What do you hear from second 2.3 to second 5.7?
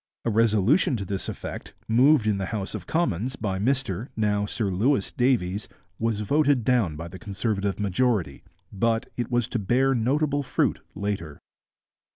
the House of Commons by Mr, now Sir Louis, Davies,